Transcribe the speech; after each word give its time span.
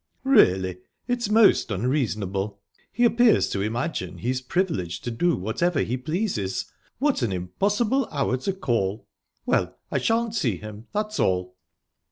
"Really, 0.23 0.77
it's 1.07 1.29
most 1.29 1.69
unreasonable! 1.69 2.59
He 2.91 3.03
appears 3.05 3.47
to 3.49 3.61
imagine 3.61 4.17
he's 4.17 4.41
privileged 4.41 5.03
to 5.03 5.11
do 5.11 5.35
whatever 5.35 5.81
he 5.81 5.95
pleases. 5.95 6.65
What 6.97 7.21
an 7.21 7.31
impossible 7.31 8.07
hour 8.11 8.37
to 8.37 8.53
call! 8.53 9.05
...Well, 9.45 9.77
I 9.91 9.99
shan't 9.99 10.33
see 10.33 10.57
him, 10.57 10.87
that's 10.91 11.19
all." 11.19 11.55